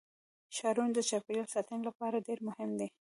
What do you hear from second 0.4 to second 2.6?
ښارونه د چاپیریال ساتنې لپاره ډېر